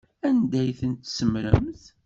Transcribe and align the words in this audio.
Anda 0.27 0.57
ay 0.61 0.71
ten-tsemmṛemt? 0.79 1.83